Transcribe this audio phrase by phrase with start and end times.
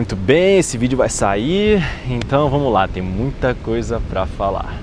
[0.00, 4.80] Muito bem, esse vídeo vai sair, então vamos lá, tem muita coisa para falar.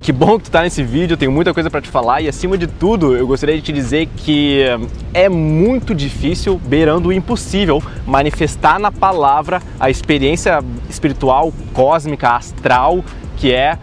[0.00, 2.58] Que bom que tu tá nesse vídeo, tenho muita coisa para te falar e acima
[2.58, 4.64] de tudo, eu gostaria de te dizer que
[5.14, 10.58] é muito difícil, beirando o impossível, manifestar na palavra a experiência
[10.90, 13.04] espiritual, cósmica, astral,
[13.36, 13.78] que é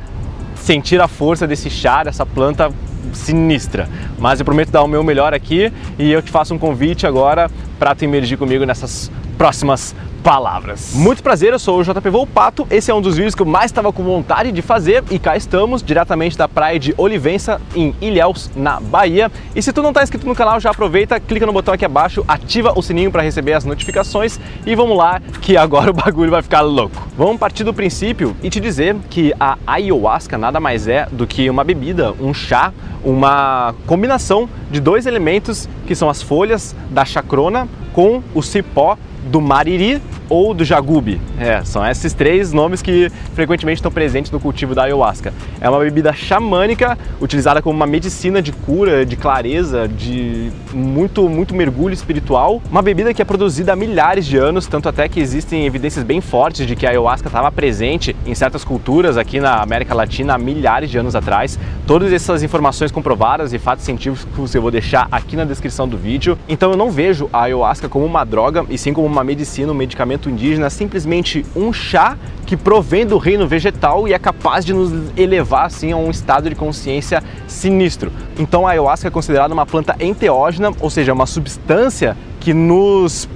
[0.56, 2.70] sentir a força desse chá, dessa planta
[3.14, 3.90] sinistra.
[4.18, 7.50] Mas eu prometo dar o meu melhor aqui e eu te faço um convite agora
[7.78, 9.95] para tu emergir comigo nessas próximas
[10.26, 10.96] palavras.
[10.96, 13.66] Muito prazer, eu sou o JP Volpato, esse é um dos vídeos que eu mais
[13.66, 18.50] estava com vontade de fazer e cá estamos, diretamente da praia de Olivença, em Ilhéus,
[18.56, 19.32] na Bahia.
[19.56, 22.26] E se tu não está inscrito no canal, já aproveita, clica no botão aqui abaixo,
[22.28, 26.42] ativa o sininho para receber as notificações e vamos lá que agora o bagulho vai
[26.42, 27.08] ficar louco.
[27.16, 31.48] Vamos partir do princípio e te dizer que a ayahuasca nada mais é do que
[31.52, 32.73] uma bebida, um chá,
[33.04, 39.42] uma combinação de dois elementos que são as folhas da chacrona com o cipó do
[39.42, 41.20] mariri ou do jagube.
[41.40, 45.34] É, são esses três nomes que frequentemente estão presentes no cultivo da ayahuasca.
[45.59, 51.56] É uma bebida xamânica utilizada como uma medicina de cura, de clareza, de muito, muito
[51.56, 52.62] mergulho espiritual.
[52.72, 56.22] Uma bebida que é produzida há milhares de anos, tanto até que existem evidências bem
[56.22, 60.38] fortes de que a ayahuasca estava presente em certas culturas aqui na América Latina há
[60.38, 61.60] milhares de anos atrás.
[61.86, 66.38] Todas essas informações comprovadas e fatos científicos eu vou deixar aqui na descrição do vídeo.
[66.48, 69.75] Então eu não vejo a ayahuasca como uma droga, e sim como uma medicina, um
[69.75, 74.91] medicamento indígena simplesmente um chá que provém do reino vegetal e é capaz de nos
[75.17, 78.11] elevar assim a um estado de consciência sinistro.
[78.38, 83.27] Então a ayahuasca é considerada uma planta enteógena, ou seja, uma substância que nos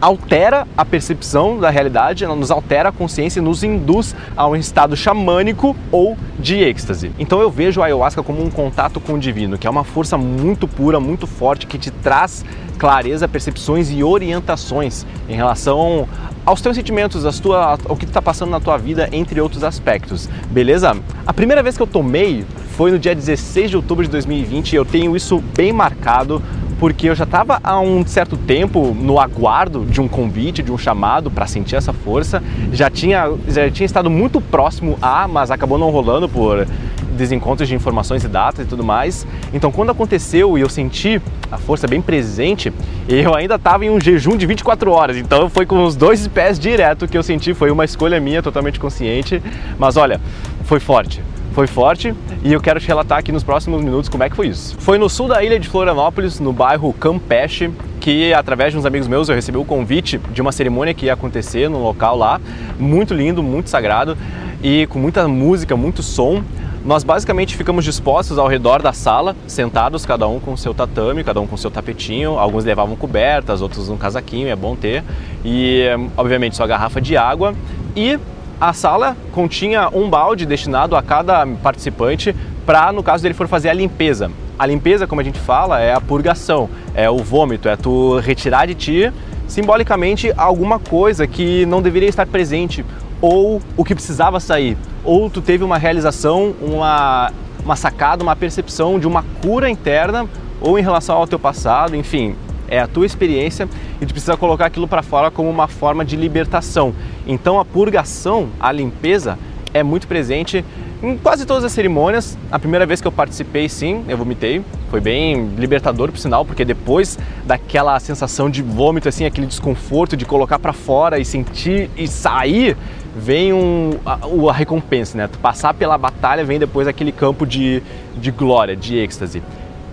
[0.00, 4.54] altera a percepção da realidade, ela nos altera a consciência e nos induz a um
[4.54, 7.10] estado xamânico ou de êxtase.
[7.18, 10.18] Então eu vejo a ayahuasca como um contato com o divino, que é uma força
[10.18, 12.44] muito pura, muito forte, que te traz
[12.74, 16.08] clareza, percepções e orientações em relação
[16.44, 20.28] aos teus sentimentos, às tua, ao que está passando na tua vida, entre outros aspectos.
[20.50, 20.96] Beleza?
[21.26, 22.44] A primeira vez que eu tomei
[22.76, 26.42] foi no dia 16 de outubro de 2020 e eu tenho isso bem marcado
[26.78, 30.76] porque eu já estava há um certo tempo no aguardo de um convite, de um
[30.76, 32.42] chamado para sentir essa força.
[32.72, 36.66] Já tinha, já tinha estado muito próximo a, mas acabou não rolando por
[37.14, 39.26] desencontros de informações e datas e tudo mais.
[39.52, 41.20] Então, quando aconteceu e eu senti
[41.50, 42.72] a força bem presente,
[43.08, 45.16] eu ainda estava em um jejum de 24 horas.
[45.16, 47.54] Então, foi com os dois pés direto que eu senti.
[47.54, 49.42] Foi uma escolha minha, totalmente consciente.
[49.78, 50.20] Mas olha,
[50.64, 51.22] foi forte
[51.54, 54.48] foi forte e eu quero te relatar aqui nos próximos minutos como é que foi
[54.48, 54.76] isso.
[54.80, 57.70] Foi no sul da ilha de Florianópolis, no bairro Campeche,
[58.00, 61.12] que através de uns amigos meus eu recebi o convite de uma cerimônia que ia
[61.12, 62.40] acontecer no local lá,
[62.76, 64.18] muito lindo, muito sagrado
[64.64, 66.42] e com muita música, muito som.
[66.84, 71.40] Nós basicamente ficamos dispostos ao redor da sala, sentados, cada um com seu tatame, cada
[71.40, 72.38] um com seu tapetinho.
[72.38, 75.02] Alguns levavam cobertas, outros um casaquinho, é bom ter.
[75.42, 77.54] E, obviamente, sua garrafa de água.
[77.96, 78.18] E
[78.60, 82.36] a sala continha um balde destinado a cada participante
[82.66, 84.30] para, no caso dele for fazer a limpeza.
[84.58, 88.66] A limpeza, como a gente fala, é a purgação, é o vômito, é tu retirar
[88.66, 89.12] de ti
[89.48, 92.84] simbolicamente alguma coisa que não deveria estar presente
[93.24, 97.32] ou o que precisava sair, ou tu teve uma realização, uma,
[97.64, 100.28] uma sacada, uma percepção de uma cura interna
[100.60, 102.36] ou em relação ao teu passado, enfim,
[102.68, 103.66] é a tua experiência
[103.98, 106.94] e tu precisa colocar aquilo para fora como uma forma de libertação.
[107.26, 109.38] Então a purgação, a limpeza
[109.72, 110.62] é muito presente
[111.02, 112.36] em quase todas as cerimônias.
[112.52, 114.62] A primeira vez que eu participei, sim, eu vomitei.
[114.90, 120.24] Foi bem libertador, por sinal, porque depois daquela sensação de vômito, assim, aquele desconforto de
[120.24, 122.76] colocar para fora e sentir e sair,
[123.14, 124.18] vem um, a,
[124.50, 125.28] a, recompensa, né?
[125.28, 127.82] Tu passar pela batalha vem depois aquele campo de,
[128.16, 129.42] de glória, de êxtase.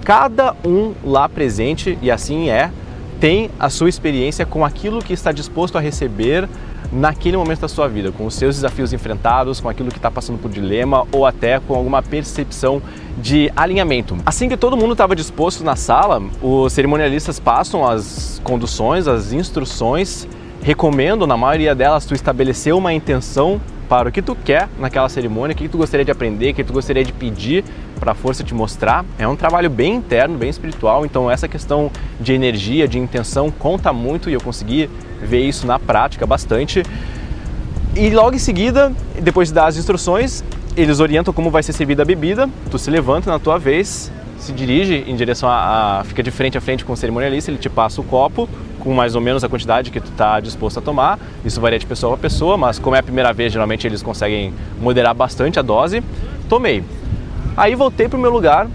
[0.03, 2.71] Cada um lá presente, e assim é,
[3.19, 6.49] tem a sua experiência com aquilo que está disposto a receber
[6.91, 10.39] naquele momento da sua vida, com os seus desafios enfrentados, com aquilo que está passando
[10.39, 12.81] por dilema ou até com alguma percepção
[13.17, 14.17] de alinhamento.
[14.25, 20.27] Assim que todo mundo estava disposto na sala, os cerimonialistas passam as conduções, as instruções,
[20.61, 23.59] recomendo na maioria delas tu estabelecer uma intenção
[23.89, 26.63] para o que tu quer naquela cerimônia, o que tu gostaria de aprender, o que
[26.63, 27.65] tu gostaria de pedir
[27.99, 29.03] para a força te mostrar.
[29.19, 33.91] É um trabalho bem interno, bem espiritual, então essa questão de energia, de intenção conta
[33.91, 34.89] muito e eu consegui
[35.21, 36.83] ver isso na prática bastante.
[37.93, 40.41] E logo em seguida, depois de dar as instruções,
[40.77, 44.53] eles orientam como vai ser servida a bebida, tu se levanta na tua vez, se
[44.53, 47.69] dirige em direção a, a, fica de frente a frente com o cerimonialista, ele te
[47.69, 48.47] passa o copo,
[48.81, 51.19] com mais ou menos a quantidade que tu está disposto a tomar.
[51.45, 54.53] Isso varia de pessoa para pessoa, mas como é a primeira vez, geralmente eles conseguem
[54.81, 56.03] moderar bastante a dose.
[56.49, 56.83] Tomei.
[57.55, 58.67] Aí voltei para o meu lugar,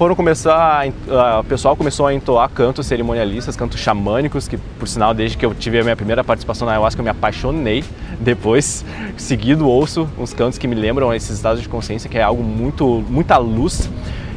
[0.00, 5.12] foram começar, a, o pessoal começou a entoar cantos cerimonialistas, cantos xamânicos, que por sinal
[5.12, 7.84] desde que eu tive a minha primeira participação na ayahuasca eu me apaixonei.
[8.18, 8.82] Depois,
[9.18, 13.04] seguido ouço uns cantos que me lembram esses estados de consciência, que é algo muito,
[13.10, 13.90] muita luz.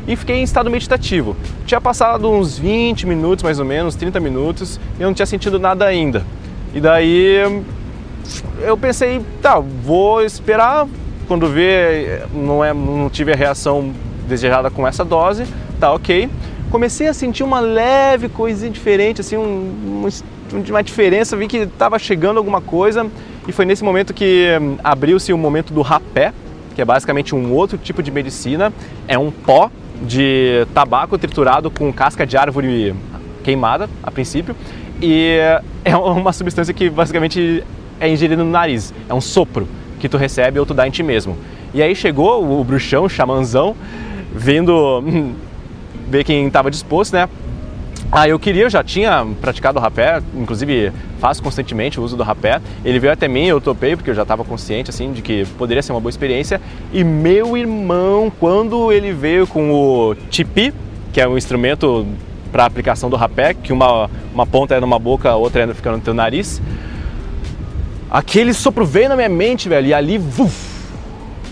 [0.07, 1.35] E fiquei em estado meditativo.
[1.65, 5.57] Tinha passado uns 20 minutos, mais ou menos, 30 minutos, e eu não tinha sentido
[5.57, 6.25] nada ainda.
[6.73, 7.63] E daí
[8.61, 10.87] eu pensei, tá, vou esperar,
[11.27, 13.93] quando ver não, é, não tive a reação
[14.27, 15.45] desejada com essa dose,
[15.79, 16.29] tá ok.
[16.69, 20.07] Comecei a sentir uma leve coisinha diferente, assim, um,
[20.69, 23.07] uma diferença, vi que estava chegando alguma coisa
[23.47, 26.33] e foi nesse momento que hum, abriu-se o momento do rapé,
[26.75, 28.73] que é basicamente um outro tipo de medicina,
[29.07, 29.69] é um pó
[30.01, 32.95] de tabaco triturado com casca de árvore
[33.43, 34.55] queimada, a princípio,
[35.01, 35.37] e
[35.85, 37.63] é uma substância que basicamente
[37.99, 39.67] é ingerida no nariz, é um sopro
[39.99, 41.37] que tu recebe ou tu dá em ti mesmo.
[41.73, 43.75] E aí chegou o bruxão, o xamanzão,
[44.33, 45.33] vendo hum,
[46.09, 47.29] ver quem estava disposto, né?
[48.15, 52.21] Ah, eu queria, eu já tinha praticado o rapé, inclusive faço constantemente o uso do
[52.21, 52.61] rapé.
[52.85, 55.81] Ele veio até mim, eu topei porque eu já estava consciente assim de que poderia
[55.81, 56.61] ser uma boa experiência.
[56.93, 60.71] E meu irmão, quando ele veio com o tipi,
[61.11, 62.05] que é um instrumento
[62.51, 65.91] para aplicação do rapé, que uma, uma ponta é numa boca, a outra é fica
[65.91, 66.61] no teu nariz.
[68.11, 70.53] Aquele sopro veio na minha mente, velho, e ali, uf,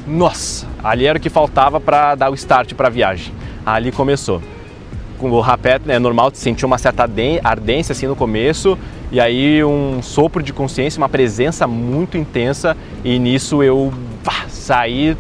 [0.06, 3.34] nossa, ali era o que faltava para dar o start para a viagem.
[3.66, 4.40] Ali começou.
[5.22, 7.08] Com o rapé é normal sentir uma certa
[7.44, 8.76] ardência assim no começo
[9.12, 12.76] e aí um sopro de consciência, uma presença muito intensa
[13.06, 15.16] e nisso eu pá, saí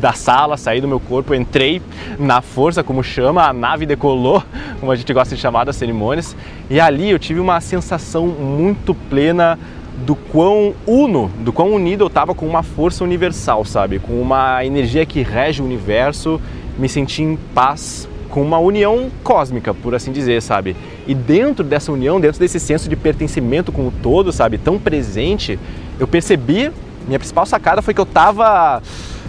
[0.00, 1.80] da sala, saí do meu corpo, entrei
[2.18, 4.42] na força, como chama, a nave decolou,
[4.80, 6.34] como a gente gosta de chamar das cerimônias,
[6.68, 9.56] e ali eu tive uma sensação muito plena
[10.04, 14.00] do quão uno, do quão unido eu estava com uma força universal, sabe?
[14.00, 16.40] Com uma energia que rege o universo,
[16.76, 20.74] me senti em paz com uma união cósmica, por assim dizer, sabe?
[21.06, 25.56] E dentro dessa união, dentro desse senso de pertencimento com o todo, sabe, tão presente,
[26.00, 26.72] eu percebi,
[27.06, 28.82] minha principal sacada foi que eu estava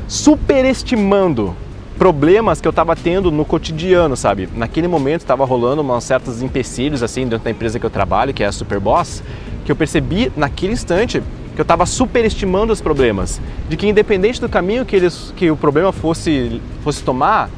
[0.08, 1.56] superestimando
[2.00, 4.50] problemas que eu estava tendo no cotidiano, sabe?
[4.56, 8.44] Naquele momento estava rolando uns certos empecilhos assim dentro da empresa que eu trabalho, que
[8.44, 9.22] é a Superboss,
[9.64, 11.22] que eu percebi naquele instante
[11.54, 15.56] que eu estava superestimando os problemas, de que independente do caminho que, eles, que o
[15.56, 17.52] problema fosse, fosse tomar,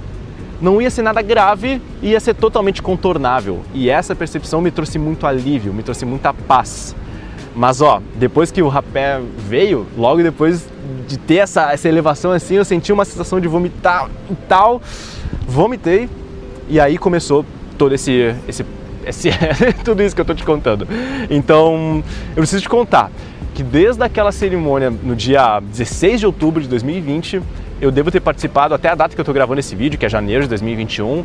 [0.61, 3.61] não ia ser nada grave, ia ser totalmente contornável.
[3.73, 6.95] E essa percepção me trouxe muito alívio, me trouxe muita paz.
[7.55, 10.67] Mas ó, depois que o rapé veio, logo depois
[11.07, 14.81] de ter essa, essa elevação assim, eu senti uma sensação de vomitar e tal,
[15.47, 16.09] vomitei
[16.69, 17.45] e aí começou
[17.77, 20.87] todo esse, esse é tudo isso que eu estou te contando.
[21.29, 23.11] Então, eu preciso te contar
[23.53, 27.41] que desde aquela cerimônia no dia 16 de outubro de 2020,
[27.81, 30.09] eu devo ter participado até a data que eu estou gravando esse vídeo, que é
[30.09, 31.23] janeiro de 2021,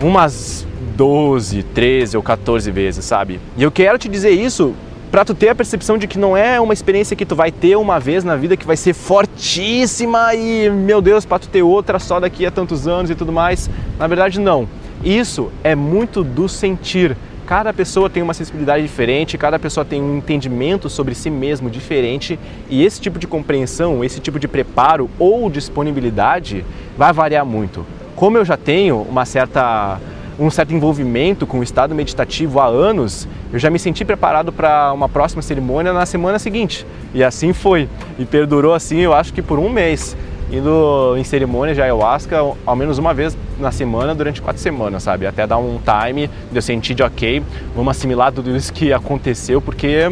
[0.00, 0.66] umas
[0.96, 3.40] 12, 13 ou 14 vezes, sabe?
[3.56, 4.74] E eu quero te dizer isso
[5.10, 7.76] para tu ter a percepção de que não é uma experiência que tu vai ter
[7.76, 11.98] uma vez na vida que vai ser fortíssima e, meu Deus, para tu ter outra
[11.98, 13.70] só daqui a tantos anos e tudo mais.
[13.98, 14.68] Na verdade, não.
[15.04, 17.16] Isso é muito do sentir.
[17.46, 22.36] Cada pessoa tem uma sensibilidade diferente, cada pessoa tem um entendimento sobre si mesmo diferente
[22.68, 26.64] e esse tipo de compreensão, esse tipo de preparo ou disponibilidade
[26.98, 27.86] vai variar muito.
[28.16, 30.00] Como eu já tenho uma certa
[30.38, 34.92] um certo envolvimento com o estado meditativo há anos, eu já me senti preparado para
[34.92, 36.84] uma próxima cerimônia na semana seguinte.
[37.14, 37.88] E assim foi.
[38.18, 40.14] E perdurou assim, eu acho que por um mês
[40.50, 45.26] indo em cerimônia de ayahuasca ao menos uma vez na semana durante quatro semanas, sabe?
[45.26, 47.42] Até dar um time de eu sentir de ok,
[47.74, 50.10] vamos assimilar tudo isso que aconteceu, porque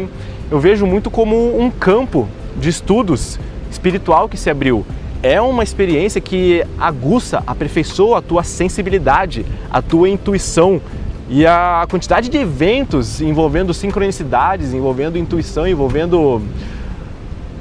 [0.51, 2.27] eu vejo muito como um campo
[2.57, 3.39] de estudos
[3.71, 4.85] espiritual que se abriu.
[5.23, 10.81] É uma experiência que aguça, aperfeiçoa a tua sensibilidade, a tua intuição,
[11.27, 16.41] e a quantidade de eventos envolvendo sincronicidades, envolvendo intuição, envolvendo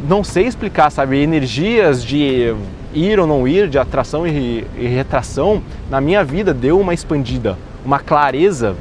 [0.08, 2.54] não sei explicar, sabe, energias de
[2.92, 7.56] ir ou não ir, de atração e, e retração, na minha vida deu uma expandida,
[7.84, 8.76] uma clareza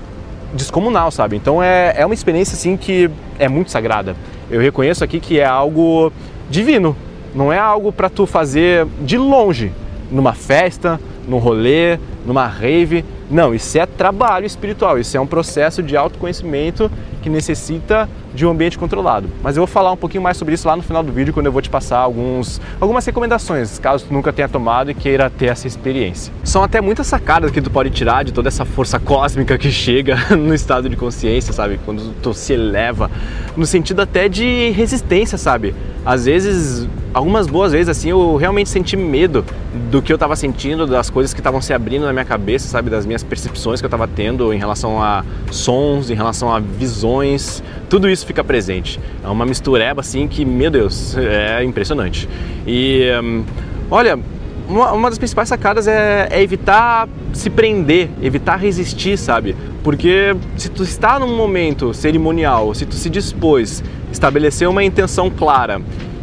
[0.54, 1.36] descomunal, sabe?
[1.36, 4.16] Então é, é uma experiência assim que é muito sagrada.
[4.52, 6.12] Eu reconheço aqui que é algo
[6.50, 6.96] divino,
[7.34, 9.72] não é algo para tu fazer de longe,
[10.12, 13.04] numa festa, num rolê, numa rave.
[13.32, 18.50] Não, isso é trabalho espiritual, isso é um processo de autoconhecimento que necessita de um
[18.50, 19.30] ambiente controlado.
[19.42, 21.46] Mas eu vou falar um pouquinho mais sobre isso lá no final do vídeo, quando
[21.46, 25.48] eu vou te passar alguns, algumas recomendações, caso tu nunca tenha tomado e queira ter
[25.48, 26.34] essa experiência.
[26.44, 30.18] São até muitas sacadas que tu pode tirar de toda essa força cósmica que chega
[30.36, 31.80] no estado de consciência, sabe?
[31.86, 33.10] Quando tu se eleva,
[33.56, 35.76] no sentido até de resistência, sabe?
[36.06, 39.46] às vezes, algumas boas vezes assim, eu realmente senti medo
[39.90, 42.90] do que eu estava sentindo, das coisas que estavam se abrindo na minha cabeça, sabe,
[42.90, 47.64] das minhas percepções que eu estava tendo em relação a sons, em relação a visões,
[47.90, 49.00] tudo isso fica presente.
[49.24, 52.28] É uma mistureba assim que, meu Deus, é impressionante.
[52.66, 53.44] E hum,
[53.90, 54.20] olha,
[54.68, 59.56] uma, uma, das principais sacadas é, é, evitar se prender, evitar resistir, sabe?
[59.84, 65.82] Porque se tu está num momento cerimonial, se tu se dispôs, estabelecer uma intenção clara,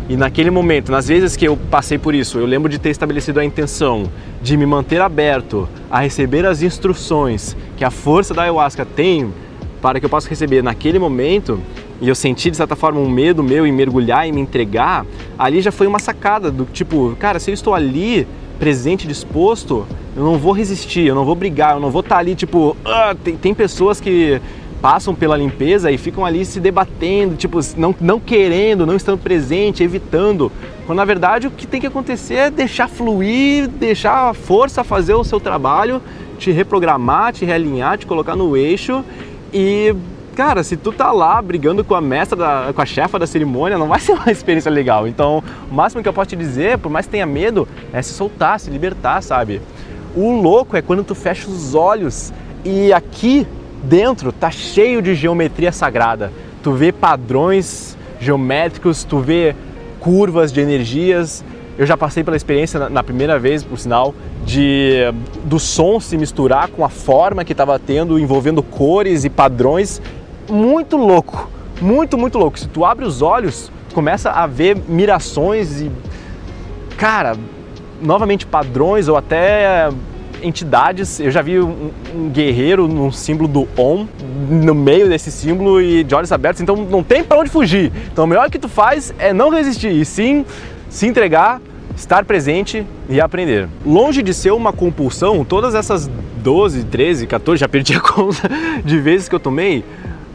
[0.08, 3.38] e naquele momento, nas vezes que eu passei por isso, eu lembro de ter estabelecido
[3.38, 4.10] a intenção
[4.42, 9.32] de me manter aberto a receber as instruções que a força da ayahuasca tem
[9.80, 11.60] para que eu possa receber naquele momento,
[12.00, 15.04] e eu senti de certa forma um medo meu em mergulhar e me entregar,
[15.38, 18.26] ali já foi uma sacada do tipo, cara, se eu estou ali
[18.58, 22.34] presente, disposto, eu não vou resistir, eu não vou brigar, eu não vou estar ali
[22.34, 24.40] tipo, ah, tem, tem pessoas que
[24.80, 29.82] passam pela limpeza e ficam ali se debatendo, tipo, não, não querendo, não estando presente,
[29.82, 30.50] evitando.
[30.86, 35.14] Quando na verdade o que tem que acontecer é deixar fluir, deixar a força fazer
[35.14, 36.00] o seu trabalho,
[36.38, 39.04] te reprogramar, te realinhar, te colocar no eixo
[39.52, 39.94] e
[40.40, 43.76] cara, se tu tá lá brigando com a mestra, da, com a chefa da cerimônia,
[43.76, 45.06] não vai ser uma experiência legal.
[45.06, 48.14] Então, o máximo que eu posso te dizer, por mais que tenha medo, é se
[48.14, 49.60] soltar, se libertar, sabe?
[50.16, 52.32] O louco é quando tu fecha os olhos
[52.64, 53.46] e aqui
[53.84, 56.32] dentro tá cheio de geometria sagrada.
[56.62, 59.54] Tu vê padrões geométricos, tu vê
[60.00, 61.44] curvas de energias.
[61.76, 64.14] Eu já passei pela experiência na primeira vez, por sinal,
[64.46, 65.00] de
[65.44, 70.00] do som se misturar com a forma que estava tendo, envolvendo cores e padrões
[70.50, 71.48] muito louco,
[71.80, 72.58] muito, muito louco.
[72.58, 75.90] Se tu abre os olhos, começa a ver mirações e,
[76.96, 77.36] cara,
[78.00, 79.90] novamente padrões ou até
[80.42, 81.20] entidades.
[81.20, 84.06] Eu já vi um, um guerreiro num símbolo do Om,
[84.50, 87.92] no meio desse símbolo e de olhos abertos, então não tem para onde fugir.
[88.12, 90.44] Então o melhor que tu faz é não resistir e sim
[90.88, 91.60] se entregar,
[91.96, 93.68] estar presente e aprender.
[93.84, 96.10] Longe de ser uma compulsão, todas essas
[96.42, 98.48] 12, 13, 14, já perdi a conta
[98.84, 99.84] de vezes que eu tomei,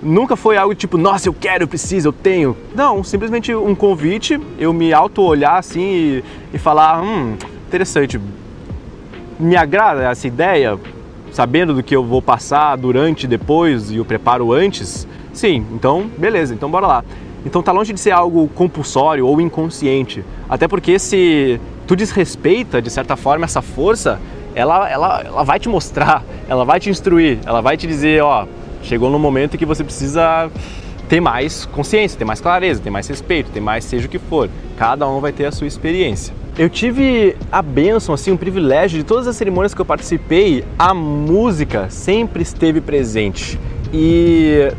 [0.06, 2.56] nunca foi algo tipo, nossa, eu quero, eu preciso, eu tenho.
[2.74, 7.36] Não, simplesmente um convite, eu me auto-olhar assim e, e falar, hum,
[7.68, 8.20] interessante,
[9.40, 10.78] me agrada essa ideia,
[11.32, 15.08] sabendo do que eu vou passar durante, depois e o preparo antes?
[15.34, 17.04] Sim, então beleza, então bora lá.
[17.46, 20.24] Então tá longe de ser algo compulsório ou inconsciente.
[20.50, 24.20] Até porque se tu desrespeita, de certa forma, essa força,
[24.56, 28.48] ela, ela, ela vai te mostrar, ela vai te instruir, ela vai te dizer, ó,
[28.86, 30.50] chegou no momento que você precisa
[31.10, 34.50] ter mais consciência, ter mais clareza, ter mais respeito, ter mais seja o que for.
[34.78, 36.34] Cada um vai ter a sua experiência.
[36.58, 40.94] Eu tive a bênção, assim, o privilégio de todas as cerimônias que eu participei, a
[40.94, 43.60] música sempre esteve presente.
[43.94, 44.72] E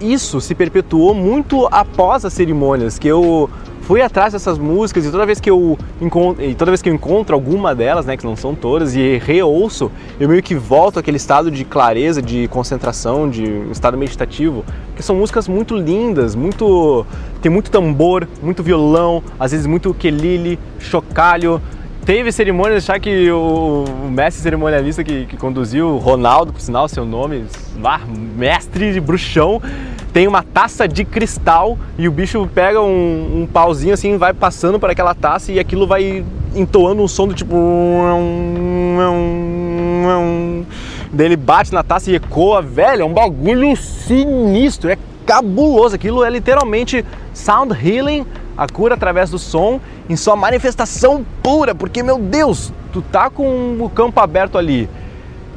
[0.00, 3.48] isso se perpetuou muito após as cerimônias, que eu
[3.82, 7.34] fui atrás dessas músicas e toda vez que eu encontro, toda vez que eu encontro
[7.34, 11.50] alguma delas, né, que não são todas, e reouço, eu meio que volto àquele estado
[11.50, 14.64] de clareza, de concentração, de estado meditativo,
[14.96, 17.04] que são músicas muito lindas, muito
[17.40, 21.60] tem muito tambor, muito violão, às vezes muito ukulele, chocalho,
[22.04, 27.44] Teve cerimônias, já que o mestre cerimonialista que, que conduziu, Ronaldo, por sinal, seu nome,
[27.84, 28.00] ah,
[28.36, 29.62] mestre de bruxão,
[30.12, 34.78] tem uma taça de cristal e o bicho pega um, um pauzinho assim, vai passando
[34.78, 37.56] por aquela taça e aquilo vai entoando um som do tipo.
[41.12, 45.94] Daí ele bate na taça e ecoa, velho, é um bagulho sinistro, é cabuloso.
[45.94, 48.26] Aquilo é literalmente sound healing
[48.56, 53.78] a cura através do som em sua manifestação pura, porque meu Deus, tu tá com
[53.80, 54.88] o campo aberto ali.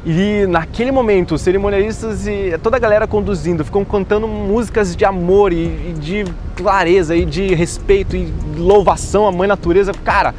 [0.08, 5.52] E naquele momento, os cerimonialistas e toda a galera conduzindo ficam cantando músicas de amor
[5.52, 9.92] e, e de clareza e de respeito e louvação à mãe natureza.
[10.04, 10.32] Cara,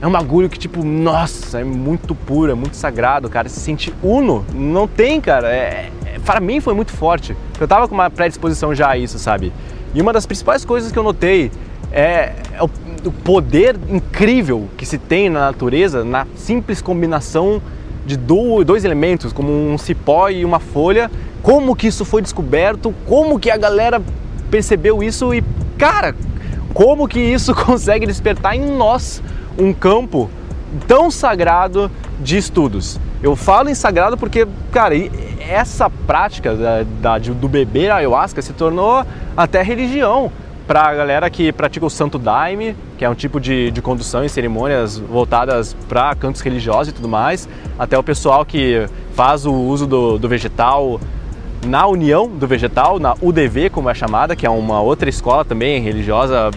[0.00, 3.48] é um bagulho que, tipo, nossa, é muito puro, é muito sagrado, cara.
[3.48, 5.52] Se sente uno, não tem, cara.
[5.52, 7.36] É, é, para mim foi muito forte.
[7.60, 9.52] Eu tava com uma predisposição já a isso, sabe?
[9.92, 11.50] E uma das principais coisas que eu notei
[11.90, 12.70] é, é o,
[13.04, 17.60] o poder incrível que se tem na natureza na simples combinação
[18.10, 21.10] de dois elementos, como um cipó e uma folha.
[21.42, 22.94] Como que isso foi descoberto?
[23.06, 24.02] Como que a galera
[24.50, 25.42] percebeu isso e,
[25.78, 26.14] cara,
[26.74, 29.22] como que isso consegue despertar em nós
[29.58, 30.28] um campo
[30.86, 31.90] tão sagrado
[32.20, 32.98] de estudos?
[33.22, 34.94] Eu falo em sagrado porque, cara,
[35.48, 39.04] essa prática da, da, do beber ayahuasca se tornou
[39.36, 40.32] até religião
[40.70, 44.22] para a galera que pratica o Santo Daime, que é um tipo de, de condução
[44.22, 49.52] em cerimônias voltadas para cantos religiosos e tudo mais, até o pessoal que faz o
[49.52, 51.00] uso do, do vegetal
[51.66, 55.82] na União do Vegetal, na UDV, como é chamada, que é uma outra escola também
[55.82, 56.52] religiosa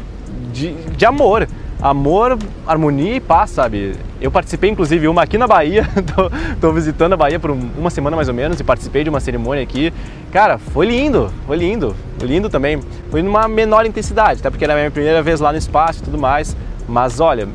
[0.54, 1.48] de, de amor.
[1.84, 3.98] Amor, harmonia e paz, sabe?
[4.22, 5.86] Eu participei, inclusive, uma aqui na Bahia,
[6.16, 9.20] tô, tô, visitando a Bahia por uma semana mais ou menos e participei de uma
[9.20, 9.92] cerimônia aqui.
[10.32, 12.80] Cara, foi lindo, foi lindo, foi lindo também.
[13.12, 16.04] Foi numa menor intensidade, até porque era a minha primeira vez lá no espaço e
[16.04, 16.56] tudo mais.
[16.88, 17.50] Mas olha,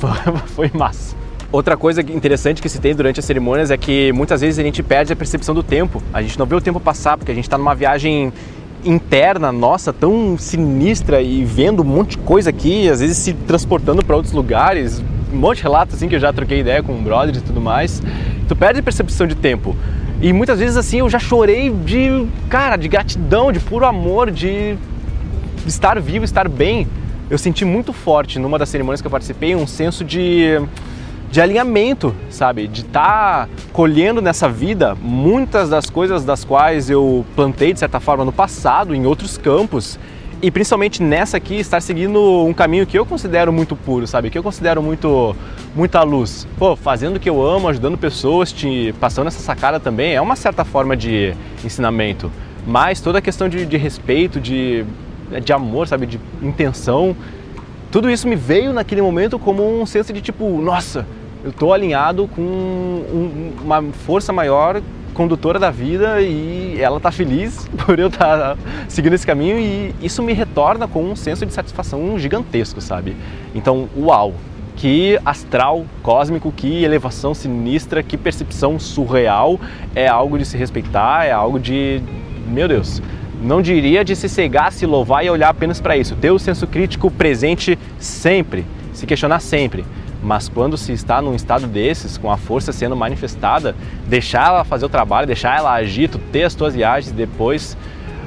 [0.56, 1.14] foi massa.
[1.52, 4.82] Outra coisa interessante que se tem durante as cerimônias é que muitas vezes a gente
[4.82, 6.02] perde a percepção do tempo.
[6.10, 8.32] A gente não vê o tempo passar porque a gente está numa viagem
[8.84, 14.04] interna nossa tão sinistra e vendo um monte de coisa aqui, às vezes se transportando
[14.04, 17.38] para outros lugares, um monte de relatos assim que eu já troquei ideia com brothers
[17.38, 18.02] e tudo mais.
[18.46, 19.76] Tu perde a percepção de tempo.
[20.20, 24.76] E muitas vezes assim eu já chorei de, cara, de gratidão, de puro amor, de
[25.66, 26.86] estar vivo, estar bem.
[27.30, 30.60] Eu senti muito forte numa das cerimônias que eu participei um senso de
[31.30, 32.66] de alinhamento, sabe?
[32.66, 38.00] De estar tá colhendo nessa vida muitas das coisas das quais eu plantei de certa
[38.00, 39.98] forma no passado, em outros campos,
[40.40, 44.30] e principalmente nessa aqui estar seguindo um caminho que eu considero muito puro, sabe?
[44.30, 45.34] Que eu considero muito
[45.74, 46.46] muita luz.
[46.56, 50.36] Pô, fazendo o que eu amo, ajudando pessoas, te passando essa sacada também é uma
[50.36, 52.30] certa forma de ensinamento.
[52.66, 54.84] Mas toda a questão de, de respeito, de,
[55.44, 56.06] de amor, sabe?
[56.06, 57.16] De intenção,
[57.90, 61.06] tudo isso me veio naquele momento como um senso de tipo, nossa,
[61.42, 64.80] eu estou alinhado com um, uma força maior
[65.14, 68.56] condutora da vida e ela está feliz por eu estar tá
[68.88, 73.16] seguindo esse caminho e isso me retorna com um senso de satisfação gigantesco, sabe?
[73.54, 74.34] Então, uau!
[74.76, 79.58] Que astral cósmico, que elevação sinistra, que percepção surreal,
[79.92, 82.00] é algo de se respeitar, é algo de.
[82.46, 83.02] Meu Deus!
[83.40, 86.16] Não diria de se cegar, se louvar e olhar apenas para isso.
[86.16, 89.84] Ter o senso crítico presente sempre, se questionar sempre.
[90.22, 93.76] Mas quando se está num estado desses, com a força sendo manifestada,
[94.06, 97.76] deixar ela fazer o trabalho, deixar ela agir, tu ter as tuas viagens e depois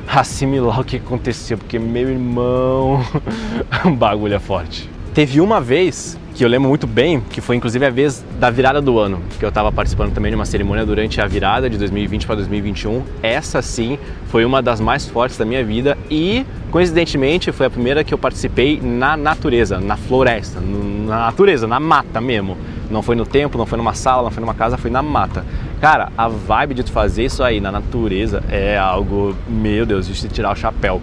[0.07, 3.05] assimilar o que aconteceu, porque meu irmão,
[3.85, 4.89] o bagulho é forte.
[5.13, 8.81] Teve uma vez que eu lembro muito bem, que foi inclusive a vez da virada
[8.81, 12.25] do ano, que eu estava participando também de uma cerimônia durante a virada de 2020
[12.25, 13.03] para 2021.
[13.21, 18.05] Essa sim foi uma das mais fortes da minha vida e coincidentemente foi a primeira
[18.05, 22.57] que eu participei na natureza, na floresta, na natureza, na mata mesmo.
[22.89, 25.45] Não foi no templo, não foi numa sala, não foi numa casa, foi na mata.
[25.81, 30.29] Cara, a vibe de tu fazer isso aí na natureza é algo, meu Deus, de
[30.29, 31.01] tirar o chapéu.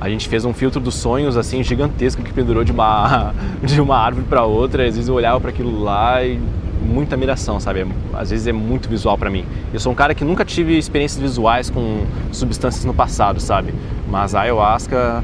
[0.00, 3.96] A gente fez um filtro dos sonhos assim gigantesco que pendurou de uma, de uma
[3.96, 4.86] árvore para outra.
[4.86, 6.40] Às vezes eu olhava para aquilo lá e
[6.80, 7.86] muita admiração, sabe?
[8.14, 9.44] Às vezes é muito visual para mim.
[9.72, 13.74] Eu sou um cara que nunca tive experiências visuais com substâncias no passado, sabe?
[14.08, 15.22] Mas a ayahuasca,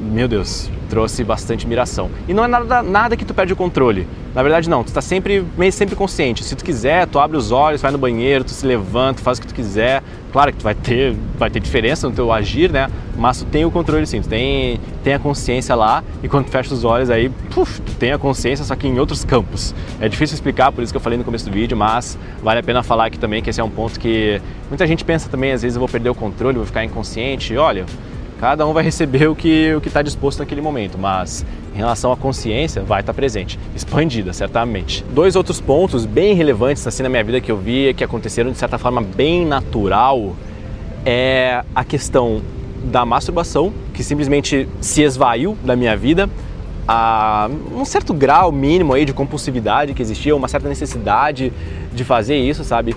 [0.00, 2.10] meu Deus, trouxe bastante admiração.
[2.26, 4.06] E não é nada, nada que tu perde o controle.
[4.34, 6.44] Na verdade não, tu está sempre, meio sempre consciente.
[6.44, 9.40] Se tu quiser, tu abre os olhos, vai no banheiro, tu se levanta, faz o
[9.40, 10.02] que tu quiser.
[10.32, 12.88] Claro que tu vai ter, vai ter diferença no teu agir, né?
[13.16, 16.50] Mas tu tem o controle sim, tu tem, tem a consciência lá e quando tu
[16.50, 19.74] fecha os olhos aí, puf, tu tem a consciência, só que em outros campos.
[20.00, 22.62] É difícil explicar, por isso que eu falei no começo do vídeo, mas vale a
[22.62, 25.62] pena falar aqui também que esse é um ponto que muita gente pensa também, às
[25.62, 27.56] vezes eu vou perder o controle, vou ficar inconsciente.
[27.56, 27.86] Olha,
[28.38, 32.16] Cada um vai receber o que o está disposto naquele momento, mas em relação à
[32.16, 35.04] consciência, vai estar tá presente, expandida, certamente.
[35.12, 38.58] Dois outros pontos bem relevantes assim na minha vida que eu vi, que aconteceram de
[38.58, 40.36] certa forma bem natural,
[41.04, 42.40] é a questão
[42.84, 46.30] da masturbação, que simplesmente se esvaiu da minha vida,
[46.86, 51.52] a um certo grau mínimo aí de compulsividade que existia, uma certa necessidade
[51.92, 52.94] de fazer isso, sabe?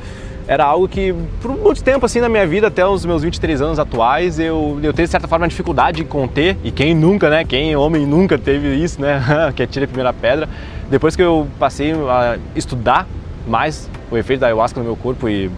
[0.52, 3.80] Era algo que, por muito tempo assim na minha vida, até os meus 23 anos
[3.80, 7.46] atuais, eu, eu tenho de certa forma dificuldade de conter, e quem nunca, né?
[7.46, 9.24] Quem homem nunca teve isso, né?
[9.56, 10.50] que atira a primeira pedra.
[10.90, 13.08] Depois que eu passei a estudar
[13.48, 15.50] mais o efeito da ayahuasca no meu corpo e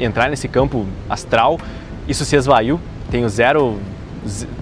[0.00, 1.60] entrar nesse campo astral,
[2.08, 2.80] isso se esvaiu.
[3.10, 3.76] Tenho zero,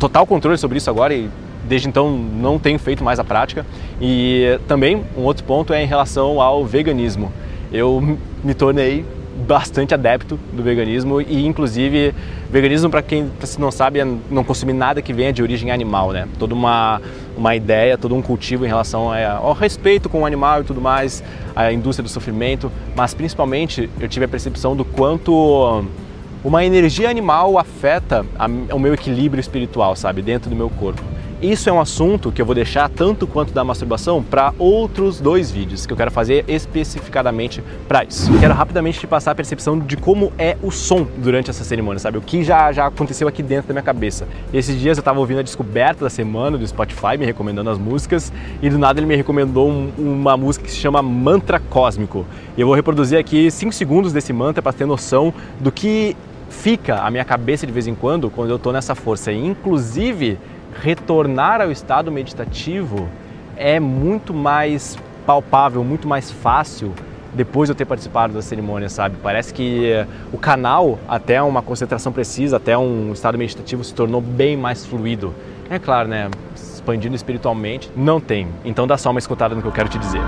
[0.00, 1.30] total controle sobre isso agora e
[1.62, 3.64] desde então não tenho feito mais a prática.
[4.00, 7.32] E também um outro ponto é em relação ao veganismo.
[7.72, 9.04] Eu me tornei
[9.46, 12.14] bastante adepto do veganismo e inclusive
[12.50, 16.28] veganismo para quem não sabe é não consumir nada que venha de origem animal, né?
[16.38, 17.00] Toda uma
[17.36, 21.22] uma ideia, todo um cultivo em relação ao respeito com o animal e tudo mais,
[21.54, 25.84] a indústria do sofrimento, mas principalmente eu tive a percepção do quanto
[26.44, 28.24] uma energia animal afeta
[28.72, 31.02] o meu equilíbrio espiritual, sabe, dentro do meu corpo.
[31.44, 35.50] Isso é um assunto que eu vou deixar tanto quanto da masturbação para outros dois
[35.50, 38.32] vídeos que eu quero fazer especificadamente para isso.
[38.40, 42.16] Quero rapidamente te passar a percepção de como é o som durante essa cerimônia, sabe?
[42.16, 44.26] O que já, já aconteceu aqui dentro da minha cabeça.
[44.54, 48.32] Esses dias eu estava ouvindo a descoberta da semana do Spotify, me recomendando as músicas,
[48.62, 52.24] e do nada ele me recomendou um, uma música que se chama Mantra Cósmico.
[52.56, 56.16] E eu vou reproduzir aqui 5 segundos desse mantra para ter noção do que
[56.48, 59.30] fica a minha cabeça de vez em quando quando eu estou nessa força.
[59.30, 60.38] E, inclusive,
[60.80, 63.08] retornar ao estado meditativo
[63.56, 66.92] é muito mais palpável, muito mais fácil
[67.32, 69.16] depois de eu ter participado da cerimônia, sabe?
[69.22, 69.90] Parece que
[70.32, 75.34] o canal até uma concentração precisa, até um estado meditativo se tornou bem mais fluido.
[75.68, 76.30] É claro, né?
[76.54, 78.46] Expandindo espiritualmente, não tem.
[78.64, 80.20] Então dá só uma escutada no que eu quero te dizer.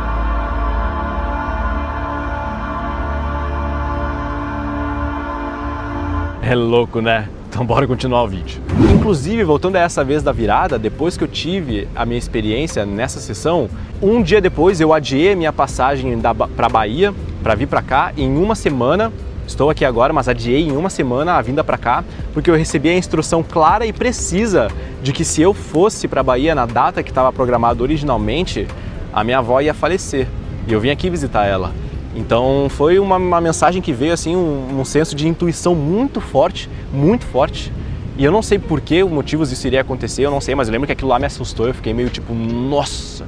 [6.42, 7.28] É louco, né?
[7.48, 8.60] Então bora continuar o vídeo.
[8.94, 13.20] Inclusive, voltando a essa vez da virada, depois que eu tive a minha experiência nessa
[13.20, 13.68] sessão,
[14.02, 16.20] um dia depois eu adiei minha passagem
[16.54, 19.12] para Bahia, para vir para cá, em uma semana
[19.46, 22.02] Estou aqui agora, mas adiei em uma semana a vinda para cá,
[22.34, 24.68] porque eu recebi a instrução clara e precisa
[25.00, 28.66] de que se eu fosse para Bahia na data que estava programado originalmente,
[29.12, 30.26] a minha avó ia falecer.
[30.66, 31.72] E eu vim aqui visitar ela.
[32.16, 36.68] Então foi uma, uma mensagem que veio assim, um, um, senso de intuição muito forte,
[36.92, 37.70] muito forte.
[38.16, 40.72] E eu não sei por que motivos isso iria acontecer, eu não sei, mas eu
[40.72, 43.26] lembro que aquilo lá me assustou, eu fiquei meio tipo, nossa,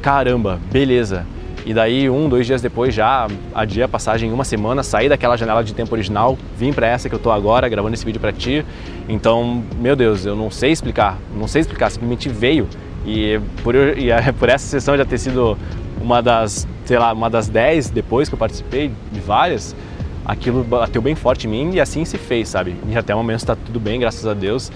[0.00, 1.26] caramba, beleza.
[1.66, 5.36] E daí, um, dois dias depois, já adiei a passagem em uma semana, saí daquela
[5.36, 8.32] janela de tempo original, vim para essa que eu tô agora, gravando esse vídeo para
[8.32, 8.64] ti.
[9.08, 12.66] Então, meu Deus, eu não sei explicar, não sei explicar, simplesmente veio.
[13.04, 13.74] E por,
[14.38, 15.56] por essa sessão já ter sido
[16.00, 19.74] uma das, sei lá, uma das dez depois que eu participei de várias,
[20.24, 22.76] aquilo bateu bem forte em mim e assim se fez, sabe?
[22.88, 24.70] E até o momento está tudo bem, graças a Deus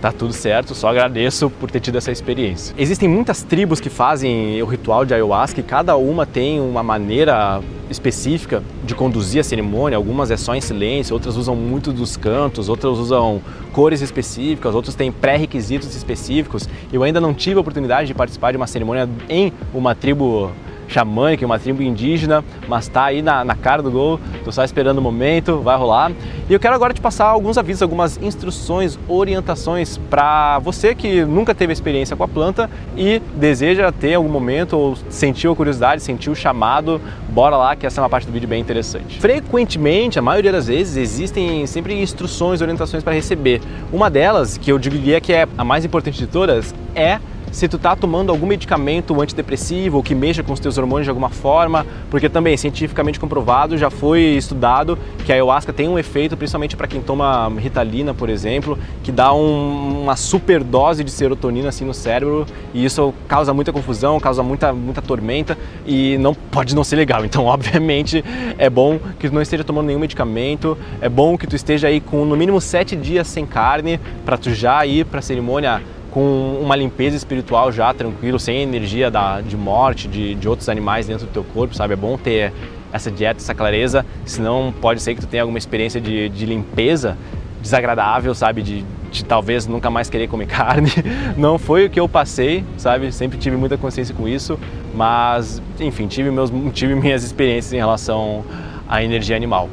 [0.00, 2.74] tá tudo certo, só agradeço por ter tido essa experiência.
[2.78, 7.60] Existem muitas tribos que fazem o ritual de ayahuasca e cada uma tem uma maneira
[7.90, 12.68] específica de conduzir a cerimônia, algumas é só em silêncio, outras usam muito dos cantos,
[12.68, 16.68] outras usam cores específicas, outros têm pré-requisitos específicos.
[16.92, 20.50] Eu ainda não tive a oportunidade de participar de uma cerimônia em uma tribo
[20.90, 24.98] xamânica, uma tribo indígena, mas tá aí na, na cara do gol, tô só esperando
[24.98, 26.12] o momento, vai rolar.
[26.48, 31.54] E eu quero agora te passar alguns avisos, algumas instruções, orientações para você que nunca
[31.54, 36.32] teve experiência com a planta e deseja ter algum momento ou sentiu a curiosidade, sentiu
[36.32, 39.20] o chamado, bora lá que essa é uma parte do vídeo bem interessante.
[39.20, 43.60] Frequentemente, a maioria das vezes, existem sempre instruções, orientações para receber.
[43.92, 47.20] Uma delas, que eu diria que é a mais importante de todas, é
[47.52, 51.10] se tu tá tomando algum medicamento antidepressivo ou que mexa com os teus hormônios de
[51.10, 56.36] alguma forma, porque também cientificamente comprovado, já foi estudado que a ayahuasca tem um efeito,
[56.36, 61.68] principalmente para quem toma ritalina, por exemplo, que dá um, uma super dose de serotonina
[61.68, 66.74] assim no cérebro e isso causa muita confusão, causa muita muita tormenta e não pode
[66.74, 67.20] não ser legal.
[67.30, 68.24] Então, obviamente,
[68.58, 72.00] é bom que tu não esteja tomando nenhum medicamento, é bom que tu esteja aí
[72.00, 76.58] com no mínimo sete dias sem carne para tu já ir para a cerimônia com
[76.60, 81.26] uma limpeza espiritual já tranquilo, sem energia da, de morte, de, de outros animais dentro
[81.26, 81.94] do teu corpo, sabe?
[81.94, 82.52] É bom ter
[82.92, 87.16] essa dieta, essa clareza, senão pode ser que tu tenha alguma experiência de, de limpeza
[87.62, 88.62] desagradável, sabe?
[88.62, 90.90] De, de, talvez nunca mais querer comer carne.
[91.36, 93.12] Não foi o que eu passei, sabe?
[93.12, 94.58] Sempre tive muita consciência com isso,
[94.94, 98.44] mas enfim, tive, meus, tive minhas experiências em relação
[98.88, 99.68] à energia animal.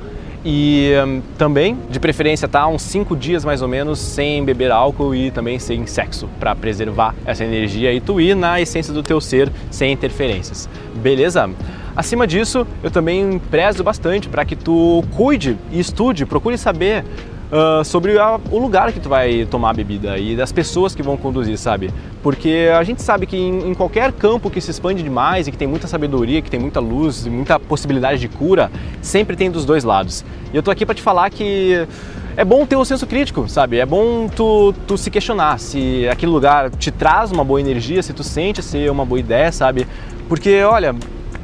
[0.46, 5.14] E um, também, de preferência, tá uns 5 dias mais ou menos sem beber álcool
[5.14, 9.20] e também sem sexo, para preservar essa energia e tu ir na essência do teu
[9.20, 10.70] ser sem interferências.
[10.96, 11.50] Beleza?
[11.96, 17.04] Acima disso, eu também prezo bastante para que tu cuide e estude, procure saber
[17.52, 21.04] uh, sobre a, o lugar que tu vai tomar a bebida e das pessoas que
[21.04, 21.92] vão conduzir, sabe?
[22.22, 25.58] Porque a gente sabe que em, em, qualquer campo que se expande demais e que
[25.58, 29.66] tem muita sabedoria, que tem muita luz e muita possibilidade de cura, sempre tem dos
[29.66, 30.26] dois lados.
[30.54, 31.88] E eu tô aqui para te falar que
[32.36, 33.80] é bom ter o um senso crítico, sabe?
[33.80, 38.14] É bom tu, tu se questionar se aquele lugar te traz uma boa energia, se
[38.14, 39.88] tu sente ser uma boa ideia, sabe?
[40.30, 40.96] Porque, olha,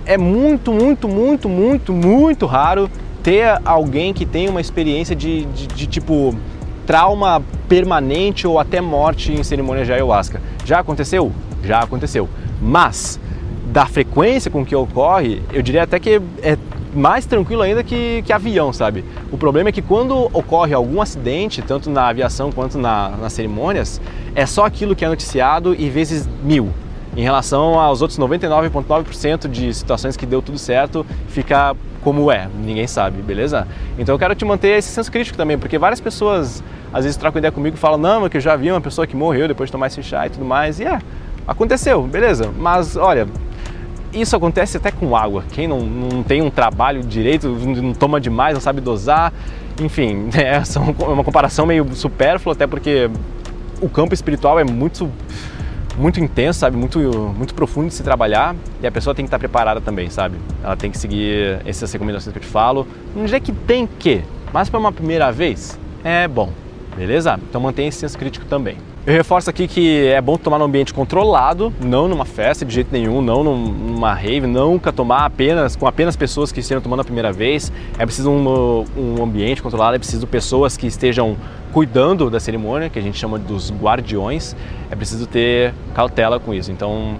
[0.05, 2.89] é muito, muito, muito, muito, muito raro
[3.23, 6.35] ter alguém que tem uma experiência de, de, de tipo
[6.85, 10.41] trauma permanente ou até morte em cerimônia de ayahuasca.
[10.65, 11.31] Já aconteceu?
[11.63, 12.29] Já aconteceu.
[12.61, 13.19] Mas
[13.71, 16.57] da frequência com que ocorre, eu diria até que é
[16.93, 19.03] mais tranquilo ainda que, que avião, sabe?
[19.31, 23.99] O problema é que quando ocorre algum acidente, tanto na aviação quanto na, nas cerimônias,
[24.35, 26.69] é só aquilo que é noticiado e vezes mil.
[27.15, 32.85] Em relação aos outros 99,9% de situações que deu tudo certo, fica como é, ninguém
[32.85, 33.67] sabe, beleza?
[33.97, 37.39] Então eu quero te manter esse senso crítico também, porque várias pessoas às vezes trocam
[37.39, 39.71] ideia comigo e falam, não, que eu já vi uma pessoa que morreu depois de
[39.71, 40.99] tomar esse chá e tudo mais, e é,
[41.47, 43.27] aconteceu, beleza, mas olha,
[44.11, 48.53] isso acontece até com água, quem não, não tem um trabalho direito, não toma demais,
[48.53, 49.31] não sabe dosar,
[49.81, 53.09] enfim, é, é uma comparação meio supérflua, até porque
[53.81, 55.09] o campo espiritual é muito
[55.97, 56.77] muito intenso, sabe?
[56.77, 56.99] Muito,
[57.37, 60.37] muito profundo de se trabalhar e a pessoa tem que estar preparada também, sabe?
[60.63, 62.87] Ela tem que seguir essas recomendações que eu te falo.
[63.15, 66.51] Não dizer que tem que, mas para uma primeira vez é bom,
[66.95, 67.39] beleza?
[67.49, 68.77] Então mantenha esse senso crítico também.
[69.05, 72.87] Eu reforço aqui que é bom tomar num ambiente controlado, não numa festa de jeito
[72.89, 77.29] nenhum, não numa rave, nunca tomar apenas com apenas pessoas que estejam tomando a primeira
[77.29, 77.69] vez.
[77.99, 81.35] É preciso um, um ambiente controlado, é preciso pessoas que estejam
[81.73, 84.55] cuidando da cerimônia, que a gente chama dos guardiões.
[84.89, 86.71] É preciso ter cautela com isso.
[86.71, 87.17] Então,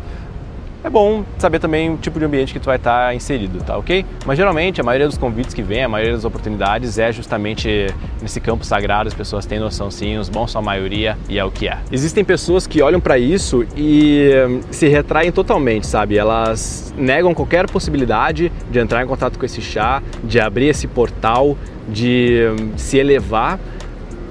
[0.84, 4.06] é bom saber também o tipo de ambiente que tu vai estar inserido, tá ok?
[4.26, 7.88] Mas geralmente a maioria dos convites que vem, a maioria das oportunidades é justamente
[8.22, 11.46] nesse campo sagrado, as pessoas têm noção sim, os bons são a maioria e é
[11.46, 11.78] o que é.
[11.92, 16.18] Existem pessoas que olham para isso e hum, se retraem totalmente, sabe?
[16.18, 21.58] Elas negam qualquer possibilidade de entrar em contato com esse chá, de abrir esse portal,
[21.88, 23.58] de hum, se elevar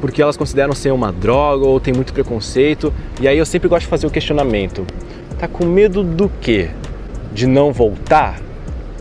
[0.03, 2.93] porque elas consideram ser uma droga ou tem muito preconceito.
[3.21, 4.85] E aí eu sempre gosto de fazer o questionamento.
[5.43, 6.69] Tá com medo do quê?
[7.33, 8.41] De não voltar?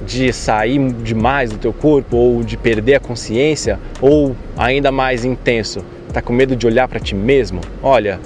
[0.08, 5.86] De sair demais do teu corpo ou de perder a consciência ou ainda mais intenso,
[6.12, 7.62] tá com medo de olhar para ti mesmo?
[7.84, 8.20] Olha,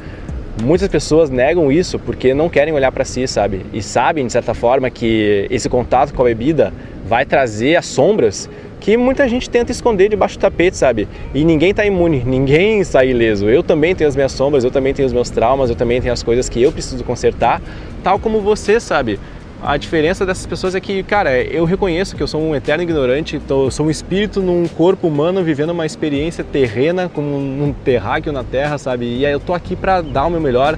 [0.63, 3.65] muitas pessoas negam isso porque não querem olhar para si, sabe?
[3.73, 6.71] E sabem de certa forma que esse contato com a bebida
[7.05, 8.49] vai trazer as sombras
[8.85, 11.07] que muita gente tenta esconder debaixo do tapete, sabe?
[11.33, 13.49] E ninguém está imune, ninguém sai ileso.
[13.49, 16.13] Eu também tenho as minhas sombras, eu também tenho os meus traumas, eu também tenho
[16.13, 17.59] as coisas que eu preciso consertar,
[18.03, 19.19] tal como você, sabe?
[19.59, 23.39] A diferença dessas pessoas é que, cara, eu reconheço que eu sou um eterno ignorante,
[23.39, 28.43] tô, sou um espírito num corpo humano vivendo uma experiência terrena, como um terráqueo na
[28.43, 29.17] Terra, sabe?
[29.17, 30.77] E aí eu tô aqui para dar o meu melhor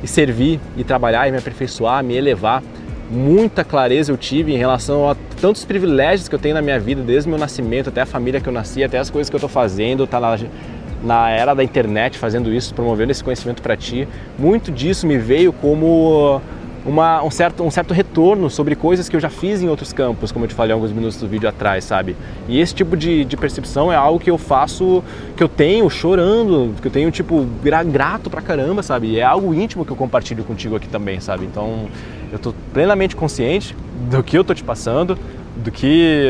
[0.00, 2.62] e servir e trabalhar e me aperfeiçoar, me elevar
[3.10, 7.02] muita clareza eu tive em relação a tantos privilégios que eu tenho na minha vida,
[7.02, 9.48] desde meu nascimento até a família que eu nasci, até as coisas que eu estou
[9.48, 10.38] fazendo, tá na,
[11.02, 14.06] na era da internet fazendo isso, promovendo esse conhecimento para ti.
[14.38, 16.40] Muito disso me veio como
[16.84, 20.32] uma, um, certo, um certo retorno sobre coisas que eu já fiz em outros campos,
[20.32, 22.16] como eu te falei alguns minutos do vídeo atrás, sabe?
[22.48, 25.02] E esse tipo de, de percepção é algo que eu faço,
[25.36, 27.46] que eu tenho chorando, que eu tenho, tipo,
[27.86, 29.08] grato pra caramba, sabe?
[29.08, 31.44] E é algo íntimo que eu compartilho contigo aqui também, sabe?
[31.44, 31.88] Então,
[32.32, 33.74] eu tô plenamente consciente
[34.10, 35.18] do que eu tô te passando,
[35.56, 35.86] do que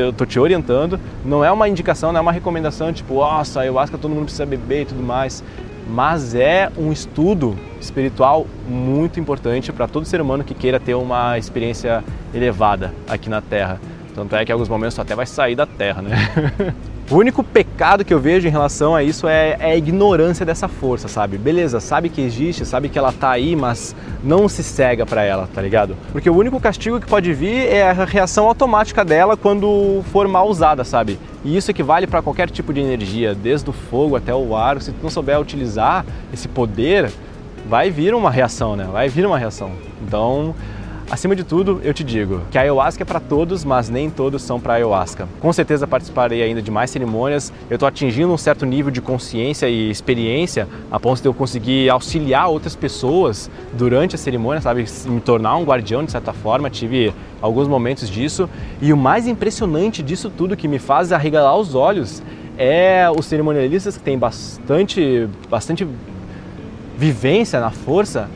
[0.07, 0.99] eu tô te orientando.
[1.25, 4.83] Não é uma indicação, não é uma recomendação, tipo, nossa, que todo mundo precisa beber
[4.83, 5.43] e tudo mais
[5.89, 11.39] mas é um estudo espiritual muito importante para todo ser humano que queira ter uma
[11.39, 13.81] experiência elevada aqui na Terra.
[14.15, 16.15] Tanto é que em alguns momentos tu até vai sair da Terra, né?
[17.11, 20.69] O único pecado que eu vejo em relação a isso é, é, a ignorância dessa
[20.69, 21.39] força, sabe?
[21.39, 25.49] Beleza, sabe que existe, sabe que ela tá aí, mas não se cega para ela,
[25.55, 25.97] tá ligado?
[26.13, 30.51] Porque o único castigo que pode vir é a reação automática dela quando for mal
[30.51, 31.19] usada, sabe?
[31.43, 34.79] E isso equivale para qualquer tipo de energia, desde o fogo até o ar.
[34.83, 37.11] Se tu não souber utilizar esse poder,
[37.67, 38.87] vai vir uma reação, né?
[38.93, 39.71] Vai vir uma reação.
[40.07, 40.55] Então,
[41.11, 44.43] Acima de tudo, eu te digo que a ayahuasca é para todos, mas nem todos
[44.43, 45.27] são para ayahuasca.
[45.41, 47.51] Com certeza participarei ainda de mais cerimônias.
[47.71, 51.89] Eu estou atingindo um certo nível de consciência e experiência a ponto de eu conseguir
[51.89, 56.69] auxiliar outras pessoas durante a cerimônia, sabe, me tornar um guardião de certa forma.
[56.69, 58.47] Tive alguns momentos disso
[58.79, 62.23] e o mais impressionante disso tudo que me faz arregalar os olhos
[62.59, 65.89] é os cerimonialistas que têm bastante, bastante
[66.99, 68.29] vivência na força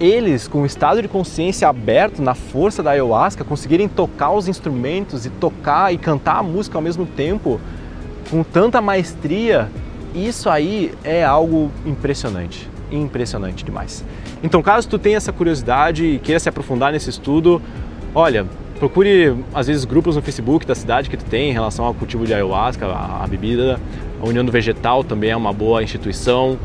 [0.00, 5.26] eles, com o estado de consciência aberto na força da ayahuasca, conseguirem tocar os instrumentos
[5.26, 7.60] e tocar e cantar a música ao mesmo tempo
[8.30, 9.70] com tanta maestria,
[10.14, 14.04] isso aí é algo impressionante, impressionante demais.
[14.42, 17.62] Então, caso tu tenha essa curiosidade e queira se aprofundar nesse estudo,
[18.14, 18.46] olha,
[18.78, 22.26] procure às vezes grupos no Facebook da cidade que tu tem em relação ao cultivo
[22.26, 23.80] de ayahuasca, a bebida.
[24.22, 26.58] A União do Vegetal também é uma boa instituição.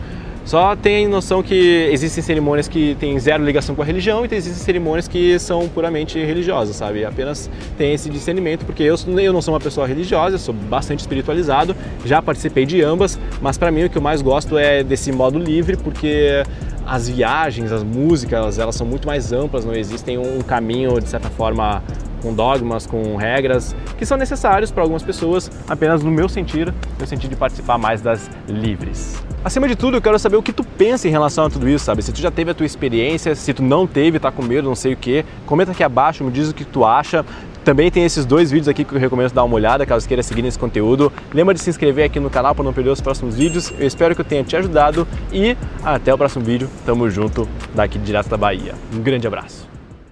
[0.44, 4.64] Só tem noção que existem cerimônias que têm zero ligação com a religião e existem
[4.64, 7.06] cerimônias que são puramente religiosas, sabe?
[7.06, 11.76] Apenas tem esse discernimento, porque eu, eu não sou uma pessoa religiosa, sou bastante espiritualizado,
[12.06, 15.38] já participei de ambas, mas para mim o que eu mais gosto é desse modo
[15.38, 16.44] livre, porque
[16.86, 21.30] as viagens, as músicas, elas são muito mais amplas, não existem um caminho, de certa
[21.30, 21.84] forma,
[22.22, 27.08] com dogmas, com regras que são necessários para algumas pessoas, apenas no meu sentido, no
[27.08, 29.22] sentido de participar mais das livres.
[29.44, 31.84] Acima de tudo, eu quero saber o que tu pensa em relação a tudo isso,
[31.84, 32.04] sabe?
[32.04, 34.76] Se tu já teve a tua experiência, se tu não teve, tá com medo, não
[34.76, 37.26] sei o que, comenta aqui abaixo, me diz o que tu acha.
[37.64, 40.42] Também tem esses dois vídeos aqui que eu recomendo dar uma olhada, caso queira seguir
[40.42, 41.12] nesse conteúdo.
[41.34, 43.72] Lembra de se inscrever aqui no canal para não perder os próximos vídeos.
[43.78, 46.68] Eu espero que eu tenha te ajudado e até o próximo vídeo.
[46.86, 48.74] Tamo junto daqui direto da Bahia.
[48.94, 49.71] Um grande abraço.